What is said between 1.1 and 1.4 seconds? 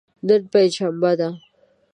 ده.